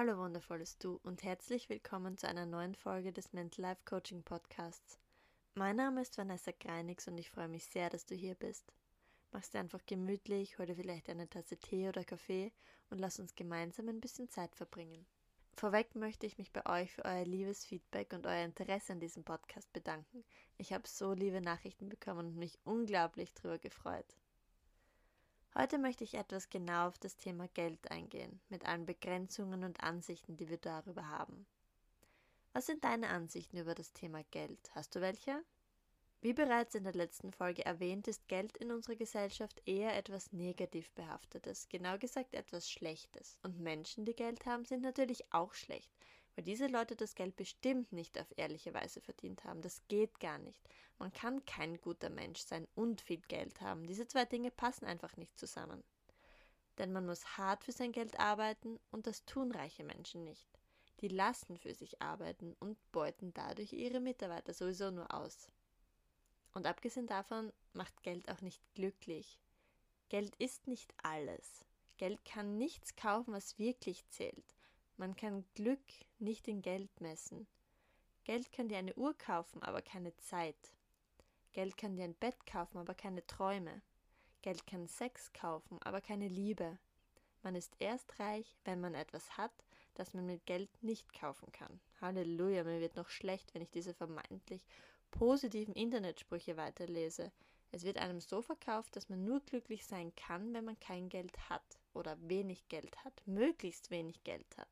[0.00, 4.96] Hallo wundervolles Du und herzlich willkommen zu einer neuen Folge des Mental Life Coaching Podcasts.
[5.56, 8.72] Mein Name ist Vanessa Greinigs und ich freue mich sehr, dass du hier bist.
[9.32, 12.52] Mach's dir einfach gemütlich, hol dir vielleicht eine Tasse Tee oder Kaffee
[12.90, 15.04] und lass uns gemeinsam ein bisschen Zeit verbringen.
[15.56, 19.24] Vorweg möchte ich mich bei euch für euer liebes Feedback und euer Interesse an diesem
[19.24, 20.22] Podcast bedanken.
[20.58, 24.06] Ich habe so liebe Nachrichten bekommen und mich unglaublich darüber gefreut.
[25.54, 30.36] Heute möchte ich etwas genau auf das Thema Geld eingehen, mit allen Begrenzungen und Ansichten,
[30.36, 31.46] die wir darüber haben.
[32.52, 34.70] Was sind deine Ansichten über das Thema Geld?
[34.74, 35.44] Hast du welche?
[36.20, 40.90] Wie bereits in der letzten Folge erwähnt, ist Geld in unserer Gesellschaft eher etwas negativ
[40.90, 43.38] behaftetes, genau gesagt etwas Schlechtes.
[43.42, 45.92] Und Menschen, die Geld haben, sind natürlich auch schlecht,
[46.38, 49.60] weil diese Leute das Geld bestimmt nicht auf ehrliche Weise verdient haben.
[49.60, 50.62] Das geht gar nicht.
[50.96, 53.88] Man kann kein guter Mensch sein und viel Geld haben.
[53.88, 55.82] Diese zwei Dinge passen einfach nicht zusammen.
[56.78, 60.48] Denn man muss hart für sein Geld arbeiten und das tun reiche Menschen nicht.
[61.00, 65.50] Die lassen für sich arbeiten und beuten dadurch ihre Mitarbeiter sowieso nur aus.
[66.54, 69.40] Und abgesehen davon macht Geld auch nicht glücklich.
[70.08, 71.64] Geld ist nicht alles.
[71.96, 74.57] Geld kann nichts kaufen, was wirklich zählt.
[74.98, 75.80] Man kann Glück
[76.18, 77.46] nicht in Geld messen.
[78.24, 80.72] Geld kann dir eine Uhr kaufen, aber keine Zeit.
[81.52, 83.80] Geld kann dir ein Bett kaufen, aber keine Träume.
[84.42, 86.80] Geld kann Sex kaufen, aber keine Liebe.
[87.44, 89.52] Man ist erst reich, wenn man etwas hat,
[89.94, 91.80] das man mit Geld nicht kaufen kann.
[92.00, 94.66] Halleluja, mir wird noch schlecht, wenn ich diese vermeintlich
[95.12, 97.30] positiven Internetsprüche weiterlese.
[97.70, 101.48] Es wird einem so verkauft, dass man nur glücklich sein kann, wenn man kein Geld
[101.48, 104.68] hat oder wenig Geld hat, möglichst wenig Geld hat.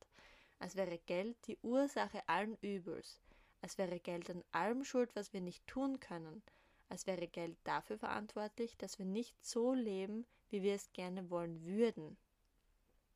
[0.58, 3.20] Als wäre Geld die Ursache allen Übels,
[3.60, 6.42] als wäre Geld an allem schuld, was wir nicht tun können,
[6.88, 11.64] als wäre Geld dafür verantwortlich, dass wir nicht so leben, wie wir es gerne wollen
[11.64, 12.16] würden.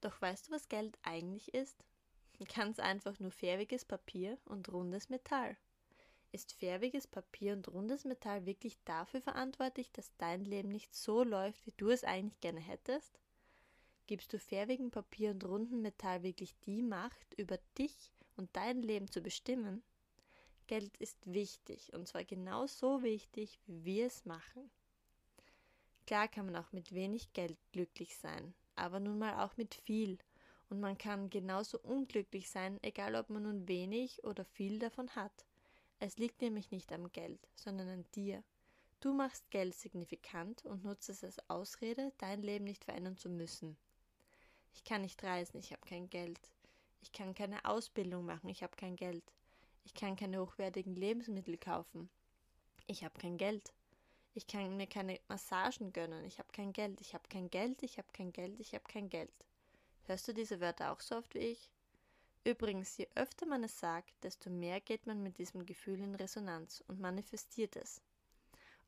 [0.00, 1.84] Doch weißt du, was Geld eigentlich ist?
[2.54, 5.56] Ganz einfach nur färbiges Papier und rundes Metall.
[6.32, 11.66] Ist färbiges Papier und rundes Metall wirklich dafür verantwortlich, dass dein Leben nicht so läuft,
[11.66, 13.18] wie du es eigentlich gerne hättest?
[14.10, 19.08] Gibst du färbigen Papier und runden Metall wirklich die Macht, über dich und dein Leben
[19.08, 19.84] zu bestimmen?
[20.66, 24.68] Geld ist wichtig, und zwar genauso wichtig, wie wir es machen.
[26.08, 30.18] Klar kann man auch mit wenig Geld glücklich sein, aber nun mal auch mit viel,
[30.70, 35.46] und man kann genauso unglücklich sein, egal ob man nun wenig oder viel davon hat.
[36.00, 38.42] Es liegt nämlich nicht am Geld, sondern an dir.
[38.98, 43.76] Du machst Geld signifikant und nutzt es als Ausrede, dein Leben nicht verändern zu müssen.
[44.72, 46.40] Ich kann nicht reisen, ich habe kein Geld.
[47.02, 49.24] Ich kann keine Ausbildung machen, ich habe kein Geld.
[49.84, 52.10] Ich kann keine hochwertigen Lebensmittel kaufen.
[52.86, 53.72] Ich habe kein Geld.
[54.34, 57.00] Ich kann mir keine Massagen gönnen, ich habe kein Geld.
[57.00, 59.32] Ich habe kein Geld, ich habe kein Geld, ich habe kein Geld.
[60.04, 61.70] Hörst du diese Wörter auch so oft wie ich?
[62.44, 66.82] Übrigens, je öfter man es sagt, desto mehr geht man mit diesem Gefühl in Resonanz
[66.88, 68.00] und manifestiert es.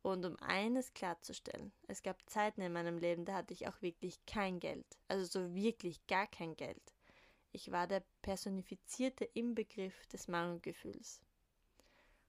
[0.02, 4.24] Und um eines klarzustellen, es gab Zeiten in meinem Leben, da hatte ich auch wirklich
[4.26, 6.82] kein Geld, also so wirklich gar kein Geld.
[7.52, 11.20] Ich war der personifizierte Inbegriff des Mangelgefühls.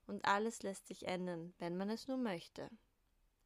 [0.05, 2.69] Und alles lässt sich ändern, wenn man es nur möchte.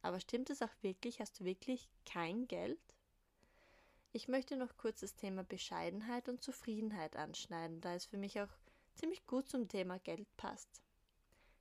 [0.02, 2.80] Aber stimmt es auch wirklich, hast du wirklich kein Geld?
[4.12, 8.50] Ich möchte noch kurz das Thema Bescheidenheit und Zufriedenheit anschneiden, da es für mich auch
[8.94, 10.82] ziemlich gut zum Thema Geld passt.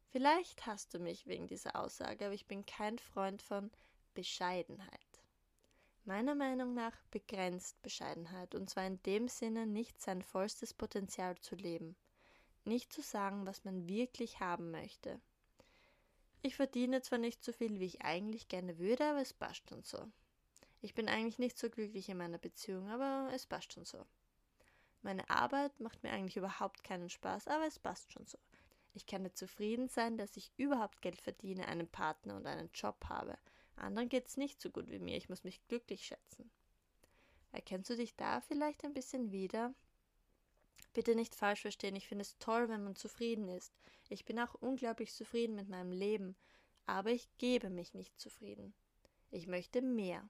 [0.10, 3.72] Vielleicht hast du mich wegen dieser Aussage, aber ich bin kein Freund von
[4.14, 4.90] Bescheidenheit.
[6.06, 11.56] Meiner Meinung nach begrenzt Bescheidenheit, und zwar in dem Sinne, nicht sein vollstes Potenzial zu
[11.56, 11.98] leben,
[12.64, 15.20] nicht zu sagen, was man wirklich haben möchte.
[16.42, 19.84] Ich verdiene zwar nicht so viel, wie ich eigentlich gerne würde, aber es passt schon
[19.84, 20.10] so.
[20.82, 24.06] Ich bin eigentlich nicht so glücklich in meiner Beziehung, aber es passt schon so.
[25.02, 28.38] Meine Arbeit macht mir eigentlich überhaupt keinen Spaß, aber es passt schon so.
[28.98, 33.06] Ich kann nicht zufrieden sein, dass ich überhaupt Geld verdiene, einen Partner und einen Job
[33.06, 33.38] habe.
[33.76, 36.50] Anderen geht's nicht so gut wie mir, ich muss mich glücklich schätzen.
[37.52, 39.76] Erkennst du dich da vielleicht ein bisschen wieder?
[40.94, 43.72] Bitte nicht falsch verstehen, ich finde es toll, wenn man zufrieden ist.
[44.10, 46.36] Ich bin auch unglaublich zufrieden mit meinem Leben,
[46.88, 48.74] aber ich gebe mich nicht zufrieden.
[49.30, 50.28] Ich möchte mehr.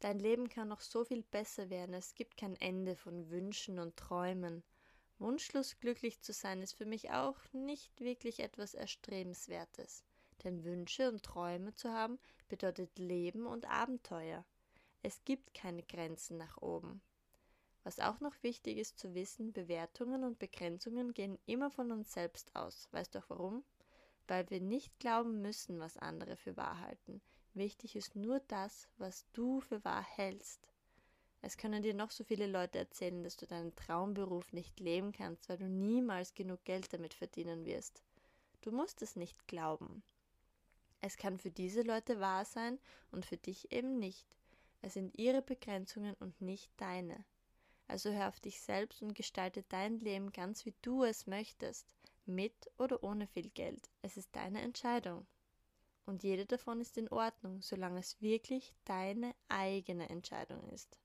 [0.00, 1.94] Dein Leben kann noch so viel besser werden.
[1.94, 4.62] Es gibt kein Ende von Wünschen und Träumen.
[5.22, 10.04] Wunschlos glücklich zu sein ist für mich auch nicht wirklich etwas Erstrebenswertes.
[10.42, 14.44] Denn Wünsche und Träume zu haben bedeutet Leben und Abenteuer.
[15.00, 17.00] Es gibt keine Grenzen nach oben.
[17.84, 22.54] Was auch noch wichtig ist zu wissen, Bewertungen und Begrenzungen gehen immer von uns selbst
[22.56, 22.88] aus.
[22.90, 23.64] Weißt du auch warum?
[24.26, 27.22] Weil wir nicht glauben müssen, was andere für wahr halten.
[27.54, 30.71] Wichtig ist nur das, was du für wahr hältst.
[31.44, 35.48] Es können dir noch so viele Leute erzählen, dass du deinen Traumberuf nicht leben kannst,
[35.48, 38.04] weil du niemals genug Geld damit verdienen wirst.
[38.60, 40.04] Du musst es nicht glauben.
[41.00, 42.78] Es kann für diese Leute wahr sein
[43.10, 44.24] und für dich eben nicht.
[44.82, 47.24] Es sind ihre Begrenzungen und nicht deine.
[47.88, 52.70] Also hör auf dich selbst und gestalte dein Leben ganz wie du es möchtest, mit
[52.78, 53.90] oder ohne viel Geld.
[54.00, 55.26] Es ist deine Entscheidung.
[56.06, 61.01] Und jede davon ist in Ordnung, solange es wirklich deine eigene Entscheidung ist.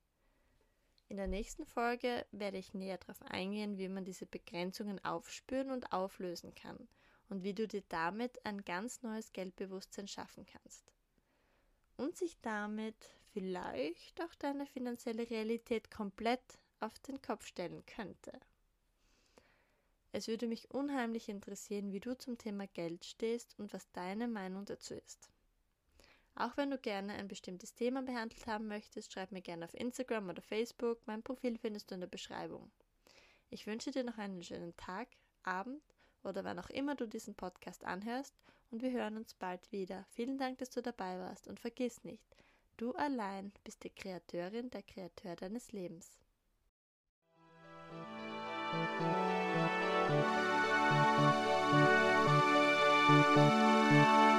[1.10, 5.94] In der nächsten Folge werde ich näher darauf eingehen, wie man diese Begrenzungen aufspüren und
[5.94, 6.88] auflösen kann
[7.30, 10.92] und wie du dir damit ein ganz neues Geldbewusstsein schaffen kannst.
[11.96, 12.96] Und sich damit
[13.32, 18.32] vielleicht auch deine finanzielle Realität komplett auf den Kopf stellen könnte.
[20.12, 24.66] Es würde mich unheimlich interessieren, wie du zum Thema Geld stehst und was deine Meinung
[24.66, 25.30] dazu ist.
[26.40, 30.30] Auch wenn du gerne ein bestimmtes Thema behandelt haben möchtest, schreib mir gerne auf Instagram
[30.30, 31.00] oder Facebook.
[31.08, 32.70] Mein Profil findest du in der Beschreibung.
[33.50, 35.08] Ich wünsche dir noch einen schönen Tag,
[35.42, 35.82] Abend
[36.24, 38.36] oder wann auch immer du diesen Podcast anhörst
[38.70, 40.06] und wir hören uns bald wieder.
[40.12, 42.36] Vielen Dank, dass du dabei warst und vergiss nicht,
[42.76, 46.20] du allein bist die Kreateurin, der Kreateur deines Lebens.
[53.10, 54.37] Musik